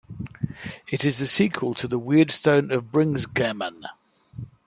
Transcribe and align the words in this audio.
It 0.87 1.05
is 1.05 1.19
the 1.19 1.27
sequel 1.27 1.75
to 1.75 1.87
"The 1.87 1.99
Weirdstone 1.99 2.71
of 2.73 2.91
Brisingamen". 2.91 3.83